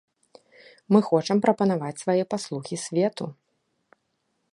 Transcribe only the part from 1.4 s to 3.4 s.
прапанаваць свае паслугі свету.